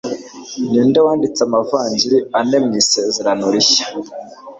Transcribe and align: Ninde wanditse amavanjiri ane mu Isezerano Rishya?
Ninde 0.69 0.99
wanditse 1.05 1.39
amavanjiri 1.47 2.17
ane 2.39 2.57
mu 2.63 2.71
Isezerano 2.81 3.43
Rishya? 3.53 3.85